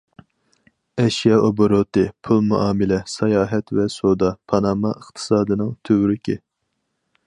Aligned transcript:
ئەشيا 1.03 1.37
ئوبوروتى، 1.49 2.05
پۇل 2.27 2.41
مۇئامىلە، 2.47 2.99
ساياھەت 3.15 3.77
ۋە 3.81 3.87
سودا 3.99 4.35
پاناما 4.53 4.97
ئىقتىسادىنىڭ 4.97 5.75
تۈۋرۈكى. 5.89 6.43